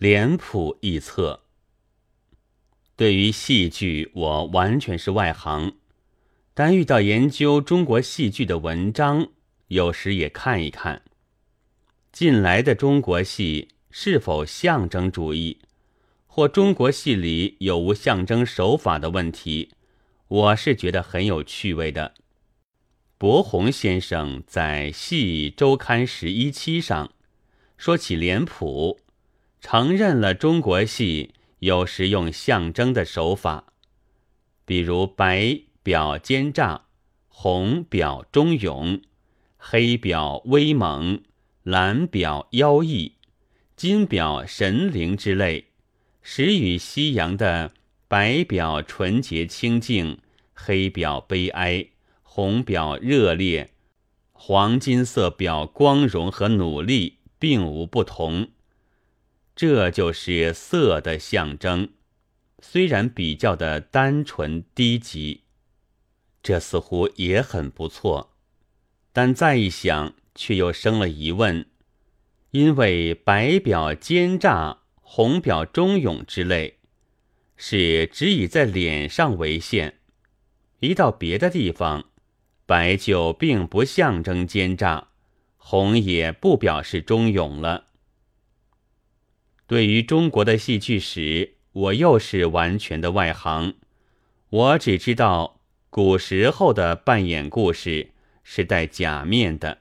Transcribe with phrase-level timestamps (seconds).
[0.00, 1.42] 脸谱一册。
[2.96, 5.74] 对于戏剧，我完全是外行，
[6.54, 9.28] 但遇到研究中国戏剧的文章，
[9.68, 11.02] 有时也看一看。
[12.10, 15.58] 近来的中国戏是否象征主义，
[16.26, 19.74] 或中国戏里有无象征手法的问题，
[20.28, 22.14] 我是觉得很有趣味的。
[23.18, 27.12] 博鸿先生在《戏周刊》十一期上
[27.76, 28.98] 说起脸谱。
[29.60, 33.66] 承认了中国戏有时用象征的手法，
[34.64, 36.86] 比如白表奸诈，
[37.28, 39.00] 红表忠勇，
[39.58, 41.22] 黑表威猛，
[41.62, 43.12] 蓝表妖异，
[43.76, 45.66] 金表神灵之类，
[46.22, 47.72] 时与西洋的
[48.08, 50.18] 白表纯洁清净，
[50.54, 51.86] 黑表悲哀，
[52.22, 53.70] 红表热烈，
[54.32, 58.48] 黄金色表光荣和努力，并无不同。
[59.60, 61.90] 这就是色的象征，
[62.60, 65.42] 虽然比较的单纯低级，
[66.42, 68.32] 这似乎也很不错，
[69.12, 71.66] 但再一想，却又生了疑问：
[72.52, 76.78] 因为白表奸诈，红表忠勇之类，
[77.58, 79.90] 是只以在脸上为限；
[80.78, 82.06] 一到别的地方，
[82.64, 85.08] 白就并不象征奸诈，
[85.58, 87.88] 红也不表示忠勇了。
[89.70, 93.76] 对于中国的戏剧史，我又是完全的外行。
[94.48, 98.10] 我只知道古时候的扮演故事
[98.42, 99.78] 是戴假面的，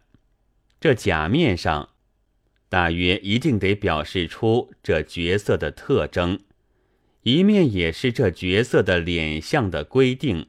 [0.80, 1.90] 这假面上
[2.70, 6.40] 大约一定得表示出这角色的特征，
[7.24, 10.46] 一面也是这角色的脸相的规定。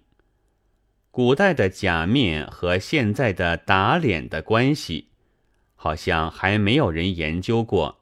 [1.10, 5.06] 古代的假面和现在的打脸的关系，
[5.76, 7.99] 好像还没有人研究过。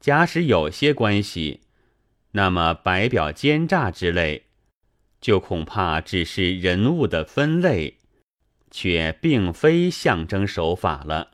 [0.00, 1.60] 假使有些关系，
[2.32, 4.44] 那么白表奸诈之类，
[5.20, 7.96] 就恐怕只是人物的分类，
[8.70, 11.32] 却并非象征手法了。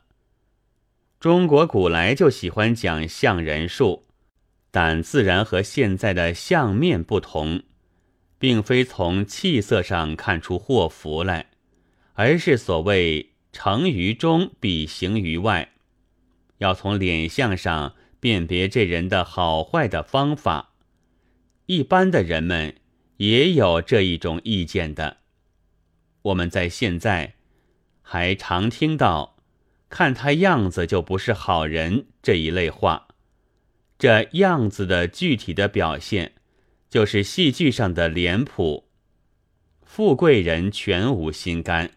[1.19, 4.05] 中国古来就喜欢讲相人术，
[4.71, 7.61] 但自然和现在的相面不同，
[8.39, 11.51] 并非从气色上看出祸福来，
[12.13, 15.73] 而是所谓成于中，比行于外，
[16.57, 17.93] 要从脸相上。
[18.25, 20.71] 辨别这人的好坏的方法，
[21.67, 22.77] 一般的人们
[23.17, 25.17] 也有这一种意见的。
[26.23, 27.35] 我们在现在
[28.01, 29.37] 还常听到
[29.89, 33.09] “看他样子就不是好人”这一类话。
[33.99, 36.33] 这样子的具体的表现，
[36.89, 38.87] 就是戏剧上的脸谱。
[39.83, 41.91] 富贵人全无心肝，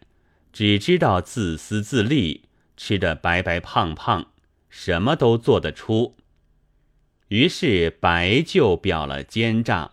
[0.53, 2.45] 只知道自私自利，
[2.77, 4.33] 吃得白白胖胖。
[4.69, 6.17] 什么都做得出，
[7.29, 9.93] 于是白就表了奸诈，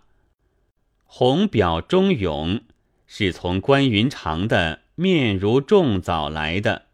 [1.03, 2.61] 红表忠勇，
[3.07, 6.87] 是从关云长的面如重枣来的。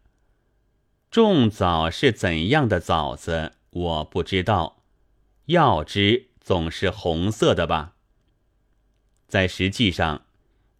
[1.10, 4.82] 重枣是怎样的枣子，我不知道，
[5.46, 7.94] 要知总是红色的吧。
[9.28, 10.24] 在实际上，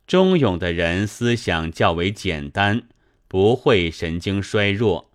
[0.06, 2.88] 忠勇的人思想较为简单，
[3.28, 5.11] 不会神经衰弱。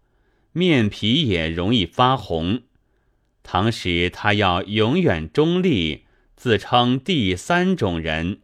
[0.57, 2.63] 面皮也容易发红，
[3.43, 8.39] 倘使他要永远中立，自称第三种人，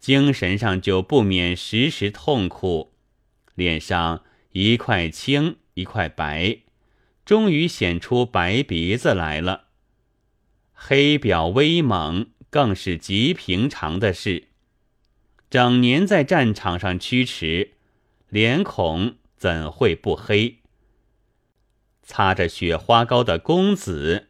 [0.00, 2.94] 精神上就不免时时痛苦，
[3.54, 4.22] 脸上
[4.52, 6.60] 一块青一块白，
[7.26, 9.64] 终于显出白鼻子来了。
[10.72, 14.44] 黑表威猛更是极平常的事，
[15.50, 17.72] 整年在战场上驱驰，
[18.30, 20.60] 脸孔怎会不黑？
[22.04, 24.28] 擦着雪花膏的公子，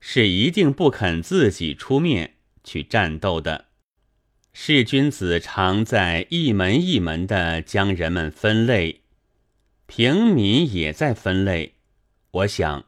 [0.00, 3.66] 是一定不肯自己出面去战斗的。
[4.52, 9.02] 士君子常在一门一门的将人们分类，
[9.86, 11.74] 平民也在分类。
[12.30, 12.86] 我想，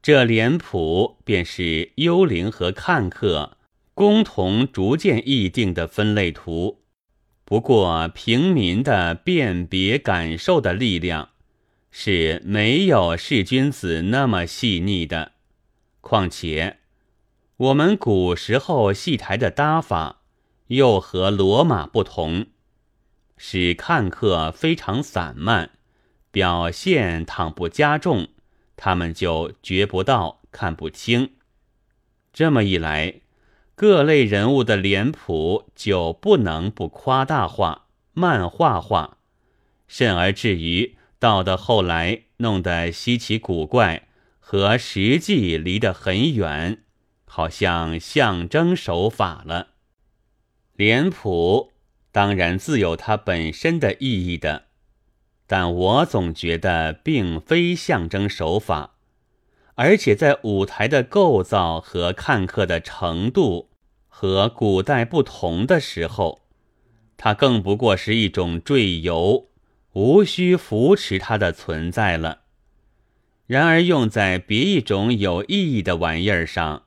[0.00, 3.56] 这脸谱便是幽灵和看客
[3.94, 6.82] 共同逐渐议定的分类图。
[7.44, 11.30] 不过，平民的辨别感受的力量。
[11.94, 15.32] 是没有士君子那么细腻的，
[16.00, 16.78] 况且
[17.58, 20.22] 我们古时候戏台的搭法
[20.68, 22.46] 又和罗马不同，
[23.36, 25.72] 使看客非常散漫，
[26.30, 28.28] 表现倘不加重，
[28.74, 31.32] 他们就觉不到、看不清。
[32.32, 33.20] 这么一来，
[33.74, 39.18] 各类人物的脸谱就不能不夸大化、漫画化，
[39.86, 40.96] 甚而至于。
[41.22, 44.08] 到的后来，弄得稀奇古怪，
[44.40, 46.82] 和实际离得很远，
[47.24, 49.68] 好像象征手法了。
[50.74, 51.70] 脸谱
[52.10, 54.64] 当然自有它本身的意义的，
[55.46, 58.96] 但我总觉得并非象征手法，
[59.76, 63.70] 而且在舞台的构造和看客的程度
[64.08, 66.40] 和古代不同的时候，
[67.16, 69.46] 它更不过是一种赘游，
[69.92, 72.42] 无需扶持它的存在了。
[73.46, 76.84] 然而用在别一种有意义的玩意儿上，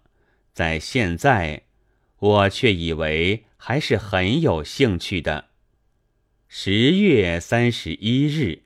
[0.52, 1.64] 在现在，
[2.18, 5.46] 我却以为还是很有兴趣的。
[6.48, 8.65] 十月三十一日。